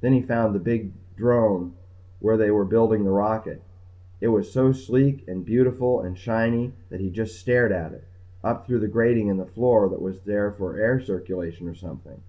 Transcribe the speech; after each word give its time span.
Then 0.00 0.14
he 0.14 0.22
found 0.22 0.54
the 0.54 0.58
big 0.60 0.92
drome 1.14 1.74
where 2.20 2.38
they 2.38 2.50
were 2.50 2.64
building 2.64 3.04
the 3.04 3.10
rocket. 3.10 3.60
It 4.18 4.28
was 4.28 4.50
so 4.50 4.72
sleek 4.72 5.28
and 5.28 5.44
beautiful 5.44 6.00
and 6.00 6.16
shiny 6.16 6.72
that 6.88 7.00
he 7.00 7.10
just 7.10 7.38
stared 7.38 7.70
at 7.70 7.92
it 7.92 8.04
up 8.42 8.66
through 8.66 8.80
the 8.80 8.88
grating 8.88 9.28
in 9.28 9.36
the 9.36 9.44
floor 9.44 9.86
that 9.90 10.00
was 10.00 10.20
for 10.56 10.78
air 10.78 10.98
circulation 11.00 11.68
or 11.68 11.74
something. 11.74 12.22